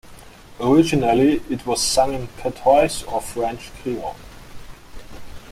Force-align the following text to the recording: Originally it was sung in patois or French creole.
Originally 0.59 1.43
it 1.47 1.63
was 1.67 1.79
sung 1.79 2.15
in 2.15 2.27
patois 2.29 3.03
or 3.07 3.21
French 3.21 3.71
creole. 3.83 4.15